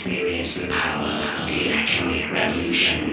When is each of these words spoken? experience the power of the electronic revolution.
experience 0.00 0.54
the 0.54 0.66
power 0.68 1.42
of 1.42 1.48
the 1.48 1.68
electronic 1.68 2.30
revolution. 2.32 3.09